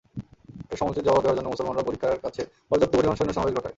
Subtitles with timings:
[0.71, 3.69] এর সমুচিত জবাব দেওয়ার জন্য মুসলমানরাও পরিখার কাছে পর্যাপ্ত পরিমাণ সৈন্য সমাবেশ ঘটায়।